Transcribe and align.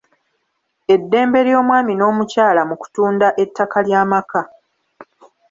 Eddembe 0.93 1.39
ly’omwami 1.47 1.93
n’omukyala 1.95 2.61
mu 2.69 2.75
kutunda 2.81 3.27
ettaka 3.43 3.77
ly’amaka. 3.87 4.41